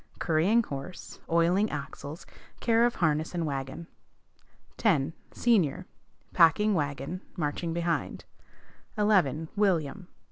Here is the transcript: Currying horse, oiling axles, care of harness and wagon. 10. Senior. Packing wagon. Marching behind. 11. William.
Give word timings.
Currying 0.17 0.63
horse, 0.63 1.19
oiling 1.29 1.69
axles, 1.69 2.25
care 2.59 2.87
of 2.87 2.95
harness 2.95 3.35
and 3.35 3.45
wagon. 3.45 3.85
10. 4.77 5.13
Senior. 5.31 5.85
Packing 6.33 6.73
wagon. 6.73 7.21
Marching 7.37 7.71
behind. 7.71 8.25
11. 8.97 9.49
William. 9.55 10.07